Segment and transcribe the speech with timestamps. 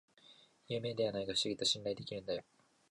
[0.67, 2.43] 有名ではないが不思議と信頼できるんだよ